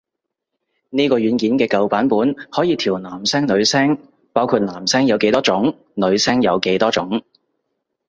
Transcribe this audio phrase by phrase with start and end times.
[0.89, 3.95] 呢個軟件嘅舊版本可以調男聲女聲，
[4.33, 7.21] 包括男聲有幾多種女聲有幾多種